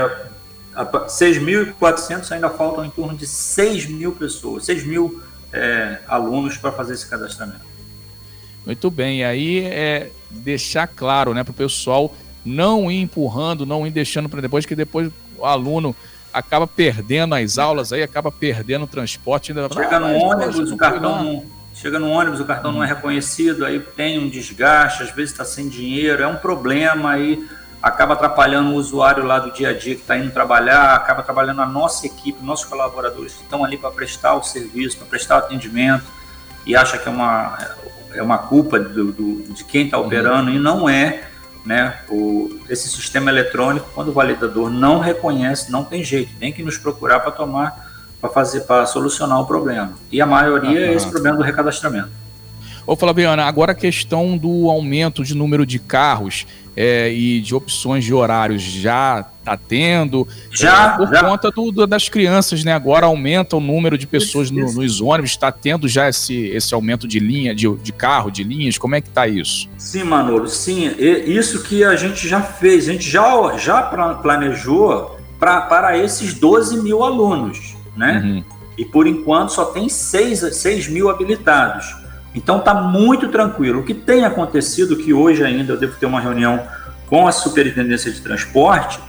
6.400 0.75 2.31
ainda 2.31 2.49
faltam 2.49 2.83
em 2.83 2.89
torno 2.89 3.17
de 3.17 3.25
6 3.25 3.87
mil 3.87 4.11
pessoas, 4.11 4.65
6 4.65 4.85
mil 4.85 5.23
é, 5.53 5.99
alunos 6.07 6.57
para 6.57 6.71
fazer 6.71 6.93
esse 6.93 7.07
cadastramento. 7.07 7.71
Muito 8.65 8.91
bem, 8.91 9.19
e 9.19 9.23
aí 9.23 9.65
é 9.65 10.11
deixar 10.29 10.85
claro 10.87 11.33
né, 11.33 11.43
para 11.43 11.51
o 11.51 11.55
pessoal 11.55 12.13
não 12.43 12.91
ir 12.91 13.01
empurrando, 13.01 13.65
não 13.65 13.87
ir 13.87 13.91
deixando 13.91 14.27
para 14.27 14.41
depois, 14.41 14.65
que 14.65 14.75
depois 14.75 15.09
o 15.37 15.45
aluno 15.45 15.95
acaba 16.33 16.67
perdendo 16.67 17.35
as 17.35 17.57
aulas, 17.57 17.91
aí 17.93 18.03
acaba 18.03 18.31
perdendo 18.31 18.83
o 18.83 18.87
transporte. 18.87 19.51
Ainda... 19.51 19.69
Chega 19.73 19.99
no 19.99 20.13
ônibus, 20.13 20.71
o 20.71 20.77
cartão 20.77 21.45
chega 21.81 21.97
no 21.97 22.09
ônibus, 22.09 22.39
o 22.39 22.45
cartão 22.45 22.71
hum. 22.71 22.75
não 22.75 22.83
é 22.83 22.87
reconhecido, 22.87 23.65
aí 23.65 23.79
tem 23.79 24.19
um 24.19 24.29
desgaste, 24.29 25.03
às 25.03 25.11
vezes 25.11 25.31
está 25.31 25.43
sem 25.43 25.67
dinheiro, 25.67 26.21
é 26.21 26.27
um 26.27 26.37
problema 26.37 27.11
aí 27.11 27.43
acaba 27.81 28.13
atrapalhando 28.13 28.71
o 28.71 28.75
usuário 28.75 29.25
lá 29.25 29.39
do 29.39 29.51
dia 29.51 29.69
a 29.69 29.73
dia 29.73 29.95
que 29.95 30.01
está 30.01 30.15
indo 30.15 30.31
trabalhar, 30.31 30.93
acaba 30.93 31.23
trabalhando 31.23 31.61
a 31.61 31.65
nossa 31.65 32.05
equipe, 32.05 32.43
nossos 32.43 32.65
colaboradores 32.65 33.33
que 33.33 33.41
estão 33.41 33.65
ali 33.65 33.77
para 33.77 33.89
prestar 33.89 34.35
o 34.35 34.43
serviço, 34.43 34.97
para 34.97 35.07
prestar 35.07 35.35
o 35.35 35.39
atendimento 35.39 36.05
e 36.65 36.75
acha 36.75 36.97
que 36.97 37.09
é 37.09 37.11
uma, 37.11 37.57
é 38.13 38.21
uma 38.21 38.37
culpa 38.37 38.79
do, 38.79 39.11
do 39.11 39.53
de 39.53 39.63
quem 39.63 39.85
está 39.85 39.97
operando 39.97 40.51
uhum. 40.51 40.57
e 40.57 40.59
não 40.59 40.87
é. 40.87 41.27
Né, 41.63 41.95
o, 42.09 42.59
esse 42.67 42.89
sistema 42.89 43.29
eletrônico, 43.29 43.87
quando 43.93 44.07
o 44.07 44.11
validador 44.11 44.67
não 44.67 44.97
reconhece, 44.97 45.71
não 45.71 45.83
tem 45.83 46.03
jeito, 46.03 46.35
tem 46.39 46.51
que 46.51 46.63
nos 46.63 46.75
procurar 46.75 47.19
para 47.19 47.31
tomar, 47.31 47.90
para 48.21 48.29
fazer, 48.29 48.61
para 48.61 48.85
solucionar 48.85 49.41
o 49.41 49.45
problema. 49.45 49.93
E 50.11 50.21
a 50.21 50.25
maioria 50.25 50.87
é 50.87 50.93
esse 50.93 51.09
problema 51.09 51.37
do 51.37 51.43
recadastramento. 51.43 52.09
Ô 52.85 52.95
Flaviana, 52.95 53.45
agora 53.45 53.71
a 53.71 53.75
questão 53.75 54.37
do 54.37 54.69
aumento 54.69 55.23
de 55.23 55.35
número 55.35 55.65
de 55.65 55.79
carros 55.79 56.45
é, 56.75 57.11
e 57.11 57.41
de 57.41 57.53
opções 57.53 58.03
de 58.03 58.13
horários 58.13 58.61
já 58.61 59.25
está 59.39 59.57
tendo? 59.57 60.27
Já. 60.51 60.93
É, 60.93 60.97
por 60.97 61.07
já. 61.09 61.23
conta 61.23 61.51
do, 61.51 61.85
das 61.85 62.09
crianças, 62.09 62.63
né? 62.63 62.73
Agora 62.73 63.05
aumenta 63.05 63.55
o 63.55 63.59
número 63.59 63.97
de 63.97 64.07
pessoas 64.07 64.49
no, 64.49 64.71
nos 64.73 65.01
ônibus, 65.01 65.31
está 65.31 65.51
tendo 65.51 65.87
já 65.87 66.09
esse, 66.09 66.47
esse 66.47 66.73
aumento 66.73 67.07
de 67.07 67.19
linha, 67.19 67.53
de, 67.53 67.69
de 67.77 67.91
carro, 67.91 68.31
de 68.31 68.43
linhas, 68.43 68.77
como 68.77 68.95
é 68.95 69.01
que 69.01 69.09
está 69.09 69.27
isso? 69.27 69.69
Sim, 69.77 70.03
Manolo, 70.03 70.47
sim. 70.47 70.93
Isso 70.97 71.63
que 71.63 71.83
a 71.83 71.95
gente 71.95 72.27
já 72.27 72.41
fez, 72.41 72.87
a 72.87 72.93
gente 72.93 73.09
já, 73.09 73.57
já 73.57 73.81
planejou 74.21 75.17
pra, 75.39 75.61
para 75.61 75.97
esses 75.97 76.33
12 76.33 76.81
mil 76.81 77.03
alunos, 77.03 77.70
né? 77.95 78.21
Uhum. 78.23 78.43
E 78.77 78.85
por 78.85 79.07
enquanto 79.07 79.49
só 79.49 79.65
tem 79.65 79.89
6, 79.89 80.55
6 80.55 80.87
mil 80.87 81.09
habilitados. 81.09 81.95
Então 82.33 82.59
está 82.59 82.73
muito 82.73 83.27
tranquilo. 83.27 83.81
O 83.81 83.83
que 83.83 83.93
tem 83.93 84.25
acontecido, 84.25 84.95
que 84.95 85.13
hoje 85.13 85.43
ainda 85.43 85.73
eu 85.73 85.77
devo 85.77 85.97
ter 85.97 86.05
uma 86.05 86.21
reunião 86.21 86.65
com 87.07 87.27
a 87.27 87.31
Superintendência 87.31 88.11
de 88.11 88.21
Transporte, 88.21 88.99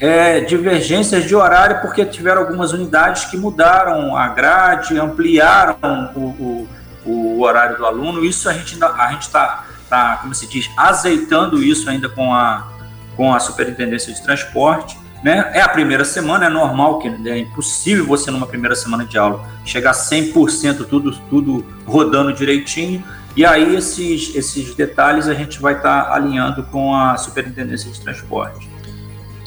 é 0.00 0.40
divergências 0.40 1.24
de 1.24 1.34
horário, 1.34 1.80
porque 1.80 2.04
tiveram 2.04 2.40
algumas 2.40 2.72
unidades 2.72 3.26
que 3.26 3.36
mudaram 3.36 4.16
a 4.16 4.26
grade, 4.28 4.98
ampliaram 4.98 5.76
o, 6.16 6.20
o, 6.20 6.68
o 7.06 7.40
horário 7.40 7.76
do 7.76 7.86
aluno. 7.86 8.24
Isso 8.24 8.48
a 8.48 8.52
gente 8.52 8.76
a 8.82 9.12
gente 9.12 9.22
está, 9.22 9.64
tá, 9.88 10.18
como 10.20 10.34
se 10.34 10.48
diz, 10.48 10.68
azeitando 10.76 11.62
isso 11.62 11.88
ainda 11.88 12.08
com 12.08 12.34
a, 12.34 12.66
com 13.14 13.32
a 13.32 13.38
Superintendência 13.38 14.12
de 14.12 14.20
Transporte. 14.20 14.98
Né? 15.22 15.52
É 15.54 15.60
a 15.60 15.68
primeira 15.68 16.04
semana, 16.04 16.46
é 16.46 16.48
normal 16.48 16.98
que 16.98 17.08
é 17.08 17.38
impossível 17.38 18.04
você 18.04 18.30
numa 18.30 18.46
primeira 18.46 18.74
semana 18.74 19.04
de 19.04 19.16
aula 19.16 19.44
chegar 19.64 19.92
100% 19.92 20.84
tudo 20.86 21.12
tudo 21.30 21.64
rodando 21.86 22.32
direitinho. 22.32 23.02
E 23.36 23.46
aí 23.46 23.76
esses 23.76 24.34
esses 24.34 24.74
detalhes 24.74 25.28
a 25.28 25.34
gente 25.34 25.60
vai 25.60 25.74
estar 25.74 26.06
tá 26.06 26.14
alinhando 26.14 26.64
com 26.64 26.94
a 26.94 27.16
Superintendência 27.16 27.90
de 27.90 28.00
Transporte. 28.00 28.68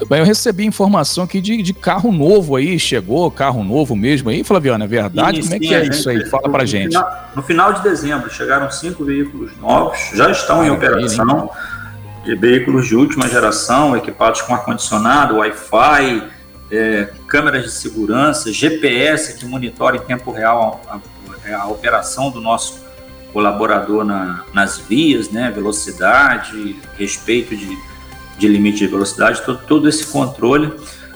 Bem, 0.10 0.20
eu 0.20 0.25
recebi 0.25 0.65
informação 0.65 1.24
aqui 1.24 1.39
de, 1.39 1.62
de 1.62 1.74
carro 1.74 2.12
novo 2.12 2.58
aí, 2.58 2.77
chegou 2.77 3.32
carro 3.32 3.63
novo 3.63 3.96
mesmo 3.96 4.29
aí, 4.29 4.44
Flaviana, 4.44 4.84
é 4.84 4.88
verdade? 4.88 5.41
Sim, 5.41 5.44
Como 5.44 5.55
é 5.55 5.60
que 5.60 5.74
é 5.74 5.84
gente, 5.86 5.94
isso 5.94 6.10
aí? 6.10 6.25
Fala 6.25 6.50
pra 6.50 6.63
no 6.63 6.67
gente. 6.67 6.88
Final, 6.88 7.32
no 7.36 7.44
final 7.44 7.74
de 7.74 7.82
dezembro 7.82 8.29
chegaram 8.29 8.70
cinco 8.70 9.05
veículos 9.05 9.51
novos, 9.58 9.98
já 10.13 10.29
estão 10.29 10.62
ah, 10.62 10.67
em 10.67 10.70
operação 10.70 11.50
de 12.25 12.36
veículos 12.36 12.88
de 12.88 12.96
última 12.96 13.27
geração, 13.27 13.96
equipados 13.96 14.41
com 14.41 14.53
ar-condicionado, 14.53 15.38
Wi-Fi, 15.38 16.24
é, 16.72 17.10
câmeras 17.27 17.63
de 17.63 17.72
segurança, 17.72 18.51
GPS 18.51 19.38
que 19.38 19.46
monitora 19.46 19.98
em 19.98 20.00
tempo 20.00 20.32
real 20.32 20.82
a, 20.88 20.96
a, 21.51 21.62
a 21.62 21.67
operação 21.67 22.32
do 22.32 22.41
nosso 22.41 22.84
colaborador 23.32 24.03
na, 24.03 24.44
nas 24.53 24.79
vias, 24.79 25.29
né, 25.29 25.51
velocidade, 25.51 26.75
respeito 26.98 27.55
de, 27.55 27.77
de 28.39 28.48
limite 28.48 28.79
de 28.79 28.88
velocidade, 28.88 29.44
todo, 29.46 29.60
todo 29.67 29.88
esse 29.88 30.08
controle. 30.08 30.74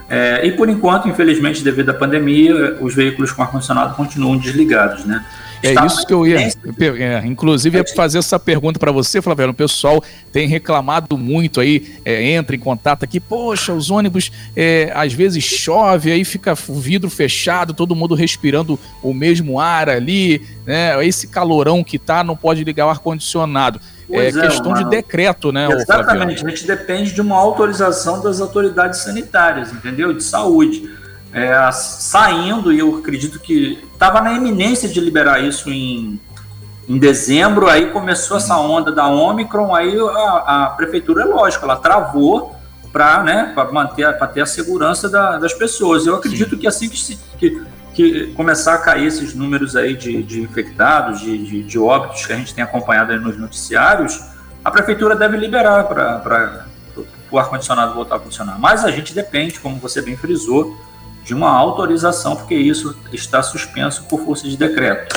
É, 0.09 0.45
e 0.45 0.51
por 0.51 0.67
enquanto, 0.67 1.07
infelizmente, 1.07 1.63
devido 1.63 1.89
à 1.89 1.93
pandemia, 1.93 2.77
os 2.81 2.95
veículos 2.95 3.31
com 3.31 3.43
ar-condicionado 3.43 3.95
continuam 3.95 4.37
desligados, 4.37 5.05
né? 5.05 5.23
É 5.61 5.85
isso 5.85 6.05
que 6.07 6.13
eu 6.13 6.25
ia. 6.25 6.39
É, 6.39 7.25
inclusive, 7.25 7.77
ia 7.77 7.85
fazer 7.95 8.17
essa 8.17 8.39
pergunta 8.39 8.79
para 8.79 8.91
você, 8.91 9.21
Flaviano. 9.21 9.51
O 9.51 9.55
pessoal 9.55 10.01
tem 10.31 10.47
reclamado 10.47 11.17
muito 11.17 11.59
aí, 11.59 11.95
é, 12.05 12.31
entra 12.31 12.55
em 12.55 12.59
contato 12.59 13.03
aqui. 13.03 13.19
Poxa, 13.19 13.73
os 13.73 13.91
ônibus 13.91 14.31
é, 14.55 14.91
às 14.95 15.11
vezes 15.11 15.43
chove, 15.43 16.11
aí 16.11 16.23
fica 16.23 16.53
o 16.67 16.79
vidro 16.79 17.09
fechado, 17.09 17.73
todo 17.73 17.95
mundo 17.95 18.15
respirando 18.15 18.79
o 19.03 19.13
mesmo 19.13 19.59
ar 19.59 19.89
ali, 19.89 20.41
né? 20.65 21.05
Esse 21.05 21.27
calorão 21.27 21.83
que 21.83 21.99
tá, 21.99 22.23
não 22.23 22.35
pode 22.35 22.63
ligar 22.63 22.87
o 22.87 22.89
ar-condicionado. 22.89 23.81
É, 24.11 24.27
é 24.27 24.31
questão 24.31 24.73
de 24.73 24.85
decreto, 24.85 25.51
né? 25.51 25.67
Exatamente, 25.71 26.45
a 26.45 26.49
gente 26.49 26.65
depende 26.65 27.11
de 27.13 27.21
uma 27.21 27.37
autorização 27.37 28.21
das 28.21 28.41
autoridades 28.41 29.01
sanitárias, 29.01 29.71
entendeu? 29.71 30.13
De 30.13 30.23
saúde 30.23 30.89
é, 31.33 31.71
saindo, 31.71 32.73
e 32.73 32.79
eu 32.79 32.97
acredito 32.97 33.39
que 33.39 33.83
estava 33.93 34.21
na 34.21 34.33
iminência 34.33 34.89
de 34.89 34.99
liberar 34.99 35.43
isso 35.43 35.69
em, 35.69 36.19
em 36.87 36.97
dezembro, 36.97 37.67
aí 37.67 37.91
começou 37.91 38.37
essa 38.37 38.57
onda 38.57 38.91
da 38.91 39.07
Omicron, 39.07 39.73
aí 39.73 39.95
a, 39.99 40.65
a 40.65 40.69
prefeitura, 40.71 41.23
é 41.23 41.25
lógico, 41.25 41.65
ela 41.65 41.75
travou 41.75 42.55
para 42.91 43.23
né, 43.23 43.53
manter 43.71 44.11
para 44.17 44.27
ter 44.27 44.41
a 44.41 44.45
segurança 44.47 45.07
da, 45.07 45.37
das 45.37 45.53
pessoas. 45.53 46.07
Eu 46.07 46.15
acredito 46.15 46.51
Sim. 46.51 46.57
que 46.57 46.67
assim 46.67 46.89
que, 46.89 46.99
se, 46.99 47.19
que, 47.37 47.61
que, 47.93 48.33
começar 48.33 48.75
a 48.75 48.77
cair 48.77 49.07
esses 49.07 49.33
números 49.33 49.75
aí 49.75 49.95
de, 49.95 50.23
de 50.23 50.41
infectados, 50.41 51.21
de, 51.21 51.37
de, 51.37 51.63
de, 51.63 51.79
óbitos 51.79 52.25
que 52.25 52.33
a 52.33 52.35
gente 52.35 52.53
tem 52.53 52.63
acompanhado 52.63 53.19
nos 53.19 53.37
noticiários, 53.37 54.21
a 54.63 54.71
prefeitura 54.71 55.15
deve 55.15 55.37
liberar 55.37 55.85
para 55.85 56.65
o 57.31 57.37
ar-condicionado 57.37 57.93
voltar 57.93 58.15
a 58.15 58.19
funcionar. 58.19 58.59
Mas 58.59 58.83
a 58.83 58.91
gente 58.91 59.13
depende, 59.13 59.59
como 59.59 59.77
você 59.77 60.01
bem 60.01 60.17
frisou, 60.17 60.77
de 61.23 61.33
uma 61.33 61.51
autorização, 61.51 62.35
porque 62.35 62.55
isso 62.55 62.97
está 63.11 63.43
suspenso 63.43 64.03
por 64.05 64.21
força 64.21 64.47
de 64.47 64.57
decreto. 64.57 65.15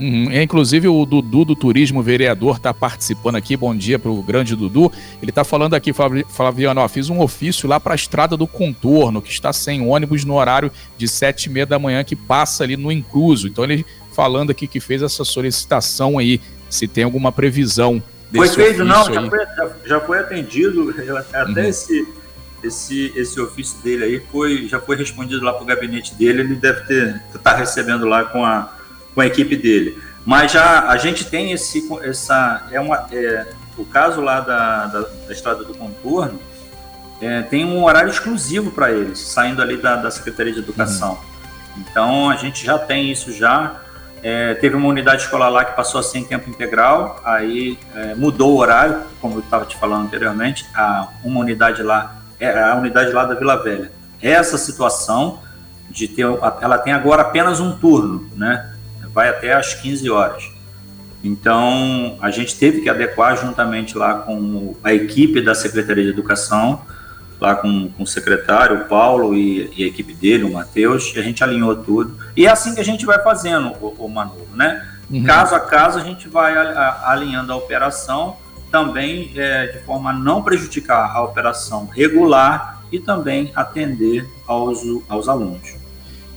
Uhum. 0.00 0.30
É, 0.30 0.42
inclusive 0.42 0.86
o 0.86 1.04
Dudu 1.04 1.44
do 1.44 1.56
Turismo 1.56 2.02
Vereador 2.02 2.56
está 2.56 2.72
participando 2.72 3.36
aqui. 3.36 3.56
Bom 3.56 3.74
dia 3.74 3.98
para 3.98 4.10
o 4.10 4.22
grande 4.22 4.54
Dudu. 4.54 4.92
Ele 5.20 5.30
está 5.30 5.44
falando 5.44 5.74
aqui, 5.74 5.92
Flaviano, 6.28 6.80
ó, 6.80 6.88
fiz 6.88 7.10
um 7.10 7.20
ofício 7.20 7.68
lá 7.68 7.80
para 7.80 7.94
a 7.94 7.96
Estrada 7.96 8.36
do 8.36 8.46
Contorno, 8.46 9.20
que 9.20 9.30
está 9.30 9.52
sem 9.52 9.86
ônibus 9.86 10.24
no 10.24 10.34
horário 10.34 10.70
de 10.96 11.08
sete 11.08 11.46
e 11.46 11.50
meia 11.50 11.66
da 11.66 11.78
manhã, 11.78 12.04
que 12.04 12.14
passa 12.14 12.64
ali 12.64 12.76
no 12.76 12.92
incluso. 12.92 13.48
Então 13.48 13.64
ele 13.64 13.84
falando 14.12 14.50
aqui 14.50 14.66
que 14.66 14.80
fez 14.80 15.02
essa 15.02 15.24
solicitação 15.24 16.18
aí, 16.18 16.40
se 16.68 16.88
tem 16.88 17.04
alguma 17.04 17.30
previsão 17.30 18.02
desse 18.30 18.54
Foi 18.54 18.64
feito, 18.64 18.84
não, 18.84 19.12
já 19.12 19.28
foi, 19.28 19.38
já, 19.38 19.70
já 19.86 20.00
foi, 20.00 20.18
atendido, 20.18 20.94
até 21.32 21.62
uhum. 21.62 21.68
esse 21.68 22.06
esse, 22.62 23.12
esse 23.14 23.40
ofício 23.40 23.80
dele 23.82 24.04
aí 24.04 24.22
foi, 24.32 24.66
já 24.66 24.80
foi 24.80 24.96
respondido 24.96 25.44
lá 25.44 25.52
para 25.52 25.62
o 25.62 25.66
gabinete 25.66 26.14
dele, 26.16 26.40
ele 26.40 26.54
deve 26.56 26.80
ter 26.82 27.22
tá 27.42 27.54
recebendo 27.54 28.04
lá 28.04 28.24
com 28.24 28.44
a, 28.44 28.77
com 29.18 29.22
a 29.22 29.26
equipe 29.26 29.56
dele. 29.56 30.00
Mas 30.24 30.52
já 30.52 30.88
a 30.88 30.96
gente 30.96 31.24
tem 31.24 31.50
esse, 31.50 31.88
essa, 32.04 32.68
é 32.70 32.78
uma, 32.78 33.08
é, 33.10 33.46
o 33.76 33.84
caso 33.84 34.20
lá 34.20 34.38
da, 34.38 34.86
da, 34.86 35.00
da 35.00 35.32
Estrada 35.32 35.64
do 35.64 35.74
Contorno, 35.74 36.38
é, 37.20 37.42
tem 37.42 37.64
um 37.64 37.82
horário 37.82 38.10
exclusivo 38.10 38.70
para 38.70 38.92
eles, 38.92 39.18
saindo 39.18 39.60
ali 39.60 39.76
da, 39.76 39.96
da 39.96 40.08
Secretaria 40.08 40.52
de 40.52 40.60
Educação. 40.60 41.14
Uhum. 41.14 41.82
Então 41.82 42.30
a 42.30 42.36
gente 42.36 42.64
já 42.64 42.78
tem 42.78 43.10
isso 43.10 43.32
já. 43.32 43.80
É, 44.22 44.54
teve 44.54 44.76
uma 44.76 44.86
unidade 44.86 45.22
escolar 45.22 45.48
lá 45.48 45.64
que 45.64 45.74
passou 45.74 45.98
a 45.98 46.02
ser 46.04 46.18
em 46.18 46.24
tempo 46.24 46.48
integral, 46.48 47.20
aí 47.24 47.76
é, 47.96 48.14
mudou 48.14 48.54
o 48.54 48.58
horário, 48.58 49.02
como 49.20 49.34
eu 49.34 49.40
estava 49.40 49.64
te 49.64 49.76
falando 49.76 50.06
anteriormente. 50.06 50.64
A, 50.76 51.08
uma 51.24 51.40
unidade 51.40 51.82
lá 51.82 52.20
é 52.38 52.56
a 52.56 52.76
unidade 52.76 53.10
lá 53.10 53.24
da 53.24 53.34
Vila 53.34 53.56
Velha. 53.64 53.90
Essa 54.22 54.56
situação 54.56 55.40
de 55.90 56.06
ter, 56.06 56.22
ela 56.60 56.78
tem 56.78 56.92
agora 56.92 57.22
apenas 57.22 57.58
um 57.58 57.76
turno, 57.76 58.30
né? 58.36 58.77
Vai 59.18 59.30
até 59.30 59.52
às 59.52 59.74
15 59.74 60.08
horas. 60.10 60.48
Então, 61.24 62.16
a 62.22 62.30
gente 62.30 62.54
teve 62.56 62.82
que 62.82 62.88
adequar 62.88 63.36
juntamente 63.36 63.98
lá 63.98 64.14
com 64.14 64.76
a 64.84 64.94
equipe 64.94 65.40
da 65.40 65.56
Secretaria 65.56 66.04
de 66.04 66.10
Educação, 66.10 66.82
lá 67.40 67.56
com, 67.56 67.90
com 67.96 68.04
o 68.04 68.06
secretário, 68.06 68.82
o 68.82 68.84
Paulo 68.84 69.34
e, 69.34 69.72
e 69.76 69.82
a 69.82 69.88
equipe 69.88 70.14
dele, 70.14 70.44
o 70.44 70.52
Matheus, 70.52 71.12
e 71.16 71.18
a 71.18 71.22
gente 71.24 71.42
alinhou 71.42 71.74
tudo. 71.74 72.16
E 72.36 72.46
é 72.46 72.48
assim 72.48 72.76
que 72.76 72.80
a 72.80 72.84
gente 72.84 73.04
vai 73.04 73.20
fazendo, 73.20 73.72
o, 73.80 74.04
o 74.04 74.08
Manolo, 74.08 74.46
né? 74.54 74.88
Uhum. 75.10 75.24
Caso 75.24 75.52
a 75.56 75.58
caso, 75.58 75.98
a 75.98 76.04
gente 76.04 76.28
vai 76.28 76.56
a, 76.56 76.62
a, 76.62 77.10
alinhando 77.10 77.52
a 77.52 77.56
operação 77.56 78.36
também 78.70 79.32
é, 79.34 79.66
de 79.66 79.78
forma 79.80 80.10
a 80.10 80.12
não 80.12 80.44
prejudicar 80.44 81.10
a 81.12 81.20
operação 81.24 81.86
regular 81.86 82.84
e 82.92 83.00
também 83.00 83.50
atender 83.56 84.24
aos, 84.46 84.78
aos 85.08 85.28
alunos. 85.28 85.74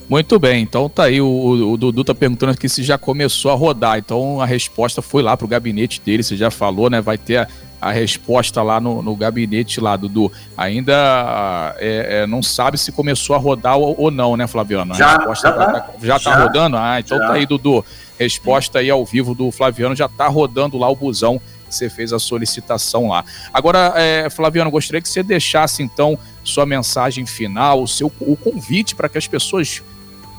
Muito 0.10 0.38
bem, 0.38 0.64
então 0.64 0.90
tá 0.90 1.04
aí, 1.04 1.22
o, 1.22 1.72
o, 1.72 1.78
Dudu 1.78 2.04
tá 2.04 2.14
perguntando 2.14 2.52
aqui 2.52 2.68
se 2.68 2.84
já 2.84 2.98
começou 2.98 3.50
a 3.50 3.56
rodar, 3.56 3.98
então 3.98 4.42
a 4.42 4.46
resposta 4.46 5.02
foi 5.02 5.24
lá 5.24 5.38
pro 5.38 5.48
gabinete 5.48 6.02
dele, 6.02 6.22
você 6.22 6.36
já 6.36 6.52
falou, 6.52 6.90
né, 6.90 7.00
vai 7.00 7.18
ter 7.18 7.38
a, 7.38 7.48
a 7.80 7.92
resposta 7.92 8.62
lá 8.62 8.80
no, 8.80 9.02
no, 9.02 9.16
gabinete 9.16 9.80
lá, 9.80 9.96
Dudu. 9.96 10.32
Ainda 10.56 11.76
é, 11.80 12.22
é, 12.24 12.28
não 12.28 12.44
sabe 12.44 12.78
se 12.78 12.92
começou 12.92 13.36
a 13.36 13.40
rodar 13.40 13.78
ou, 13.78 13.96
ou 13.98 14.12
não, 14.12 14.38
né, 14.38 14.46
Flaviano? 14.48 14.94
A 14.94 14.98
já, 14.98 15.18
resposta 15.18 15.48
já, 15.48 15.54
tá, 15.54 15.80
tá, 15.80 15.94
já 16.02 16.20
tá 16.20 16.44
rodando? 16.44 16.78
Ah, 16.78 17.00
então 17.00 17.18
já. 17.18 17.28
tá 17.28 17.34
aí, 17.34 17.46
Dudu. 17.46 17.84
Resposta 18.20 18.80
aí 18.80 18.90
ao 18.90 19.04
vivo 19.04 19.34
do 19.34 19.50
Flaviano, 19.50 19.96
já 19.96 20.08
tá 20.08 20.28
rodando 20.28 20.78
lá 20.78 20.88
o 20.90 20.96
busão 20.96 21.42
você 21.74 21.90
fez 21.90 22.12
a 22.14 22.20
solicitação 22.20 23.08
lá. 23.08 23.24
Agora, 23.54 23.94
é, 23.96 24.30
Flaviano, 24.30 24.70
gostaria 24.70 25.02
que 25.02 25.08
você 25.08 25.24
deixasse 25.24 25.82
então 25.82 26.18
sua 26.44 26.66
mensagem 26.66 27.26
final, 27.26 27.82
o 27.82 27.88
seu 27.88 28.12
o 28.20 28.36
convite 28.36 28.94
para 28.94 29.08
que 29.08 29.18
as 29.18 29.28
pessoas 29.28 29.82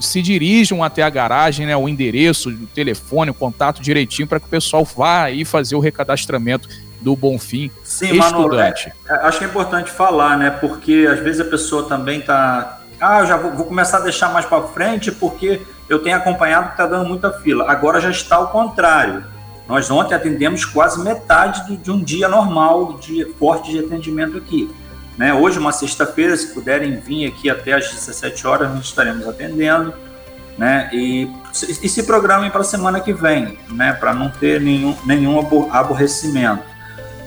se 0.02 0.20
dirijam 0.20 0.82
até 0.82 1.02
a 1.02 1.10
garagem, 1.10 1.66
né, 1.66 1.76
o 1.76 1.88
endereço, 1.88 2.50
o 2.50 2.66
telefone, 2.66 3.30
o 3.30 3.34
contato 3.34 3.80
direitinho 3.80 4.28
para 4.28 4.40
que 4.40 4.46
o 4.46 4.48
pessoal 4.48 4.84
vá 4.84 5.24
aí 5.24 5.44
fazer 5.44 5.74
o 5.74 5.80
recadastramento 5.80 6.68
do 7.00 7.16
Bonfim 7.16 7.70
Sim, 7.82 8.18
estudante. 8.18 8.92
Mano, 9.08 9.20
é, 9.20 9.26
acho 9.26 9.38
que 9.38 9.44
é 9.44 9.48
importante 9.48 9.90
falar, 9.90 10.36
né, 10.36 10.50
porque 10.50 11.08
às 11.10 11.20
vezes 11.20 11.40
a 11.40 11.44
pessoa 11.44 11.88
também 11.88 12.20
está 12.20 12.80
ah, 13.00 13.18
eu 13.18 13.26
já 13.26 13.36
vou, 13.36 13.50
vou, 13.50 13.66
começar 13.66 13.96
a 13.96 14.00
deixar 14.02 14.32
mais 14.32 14.46
para 14.46 14.62
frente 14.68 15.10
porque 15.10 15.60
eu 15.88 15.98
tenho 15.98 16.16
acompanhado 16.16 16.66
que 16.66 16.72
está 16.74 16.86
dando 16.86 17.08
muita 17.08 17.32
fila. 17.32 17.68
Agora 17.68 18.00
já 18.00 18.10
está 18.10 18.36
ao 18.36 18.48
contrário. 18.48 19.24
Nós 19.68 19.90
ontem 19.90 20.14
atendemos 20.14 20.64
quase 20.64 21.02
metade 21.02 21.66
de, 21.66 21.76
de 21.78 21.90
um 21.90 22.00
dia 22.00 22.28
normal 22.28 22.94
de 23.00 23.24
forte 23.40 23.72
de 23.72 23.80
atendimento 23.80 24.36
aqui. 24.36 24.70
Né? 25.16 25.32
Hoje, 25.34 25.58
uma 25.58 25.72
sexta-feira, 25.72 26.36
se 26.36 26.48
puderem 26.48 26.96
vir 26.96 27.26
aqui 27.26 27.50
até 27.50 27.72
às 27.72 27.90
17 27.90 28.46
horas, 28.46 28.74
nós 28.74 28.84
estaremos 28.84 29.26
atendendo. 29.28 29.92
Né? 30.56 30.90
E, 30.92 31.30
e 31.82 31.88
se 31.88 32.02
programem 32.04 32.50
para 32.50 32.60
a 32.60 32.64
semana 32.64 33.00
que 33.00 33.12
vem, 33.12 33.58
né? 33.70 33.92
para 33.92 34.14
não 34.14 34.30
ter 34.30 34.60
nenhum, 34.60 34.96
nenhum 35.04 35.38
aborrecimento. 35.70 36.62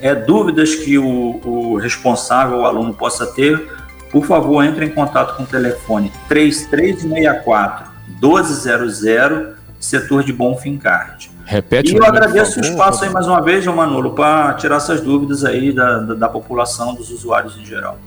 É, 0.01 0.13
dúvidas 0.13 0.75
que 0.75 0.97
o, 0.97 1.41
o 1.43 1.77
responsável, 1.77 2.59
o 2.59 2.65
aluno, 2.65 2.93
possa 2.93 3.25
ter, 3.25 3.71
por 4.11 4.25
favor, 4.25 4.63
entre 4.63 4.85
em 4.85 4.89
contato 4.89 5.35
com 5.35 5.43
o 5.43 5.47
telefone 5.47 6.11
3364 6.27 7.87
1200, 8.21 9.55
setor 9.79 10.23
de 10.23 10.31
Bom 10.31 10.57
Fincard. 10.57 11.34
Repete 11.45 11.93
e 11.93 11.95
eu 11.95 12.03
agradeço 12.03 12.59
o 12.59 12.63
espaço 12.63 13.03
aí 13.03 13.09
mais 13.11 13.27
uma 13.27 13.39
vez, 13.39 13.63
João 13.63 13.77
Manolo, 13.77 14.13
para 14.13 14.53
tirar 14.55 14.77
essas 14.77 14.99
dúvidas 14.99 15.45
aí 15.45 15.71
da, 15.71 15.99
da, 15.99 16.13
da, 16.15 16.29
população, 16.29 16.95
dos 16.95 17.11
usuários 17.11 17.55
em 17.55 17.63
geral. 17.63 17.99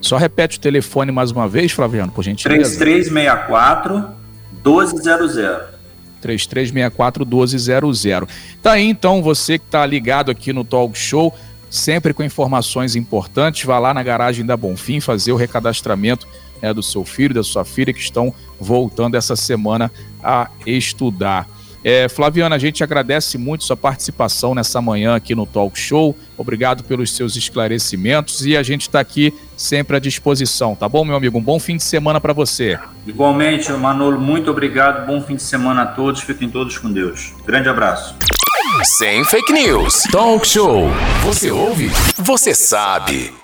Só 0.00 0.16
repete 0.16 0.58
o 0.58 0.60
telefone 0.60 1.10
mais 1.10 1.32
uma 1.32 1.48
vez, 1.48 1.72
Flaviano, 1.72 2.12
por 2.12 2.22
gentileza. 2.22 2.78
3364 2.78 4.10
1200. 4.64 5.34
3364 6.20 7.26
1200. 7.26 8.02
Tá 8.62 8.72
aí 8.72 8.88
então, 8.88 9.22
você 9.22 9.58
que 9.58 9.64
está 9.64 9.84
ligado 9.84 10.30
aqui 10.30 10.52
no 10.52 10.62
Talk 10.62 10.96
Show, 10.96 11.34
sempre 11.68 12.14
com 12.14 12.22
informações 12.22 12.94
importantes, 12.94 13.64
vá 13.64 13.80
lá 13.80 13.92
na 13.92 14.04
garagem 14.04 14.46
da 14.46 14.56
Bonfim 14.56 15.00
fazer 15.00 15.32
o 15.32 15.36
recadastramento 15.36 16.28
né, 16.62 16.72
do 16.72 16.82
seu 16.82 17.04
filho, 17.04 17.34
da 17.34 17.42
sua 17.42 17.64
filha 17.64 17.92
que 17.92 18.00
estão 18.00 18.32
voltando 18.60 19.16
essa 19.16 19.34
semana 19.34 19.90
a 20.22 20.48
estudar. 20.64 21.48
É, 21.84 22.08
Flaviana, 22.08 22.56
a 22.56 22.58
gente 22.58 22.82
agradece 22.82 23.36
muito 23.36 23.62
sua 23.62 23.76
participação 23.76 24.54
nessa 24.54 24.80
manhã 24.80 25.14
aqui 25.14 25.34
no 25.34 25.44
Talk 25.44 25.78
Show. 25.78 26.16
Obrigado 26.38 26.82
pelos 26.82 27.14
seus 27.14 27.36
esclarecimentos 27.36 28.46
e 28.46 28.56
a 28.56 28.62
gente 28.62 28.82
está 28.82 29.00
aqui 29.00 29.34
sempre 29.54 29.98
à 29.98 30.00
disposição, 30.00 30.74
tá 30.74 30.88
bom, 30.88 31.04
meu 31.04 31.14
amigo? 31.14 31.38
Um 31.38 31.42
bom 31.42 31.60
fim 31.60 31.76
de 31.76 31.82
semana 31.82 32.18
para 32.18 32.32
você. 32.32 32.78
Igualmente, 33.06 33.70
Manolo, 33.72 34.18
muito 34.18 34.50
obrigado. 34.50 35.06
Bom 35.06 35.20
fim 35.20 35.36
de 35.36 35.42
semana 35.42 35.82
a 35.82 35.86
todos. 35.86 36.22
Fiquem 36.22 36.48
todos 36.48 36.78
com 36.78 36.90
Deus. 36.90 37.34
Grande 37.44 37.68
abraço. 37.68 38.16
Sem 38.82 39.22
fake 39.26 39.52
news. 39.52 40.04
Talk 40.10 40.46
Show. 40.46 40.88
Você 41.22 41.50
ouve? 41.50 41.90
Você 42.16 42.54
sabe. 42.54 43.43